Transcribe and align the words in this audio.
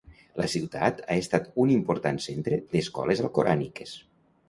La 0.41 0.45
ciutat 0.53 1.03
ha 1.09 1.17
estat 1.25 1.51
un 1.65 1.75
important 1.75 2.19
centre 2.27 2.61
d'escoles 2.75 3.25
alcoràniques. 3.29 3.99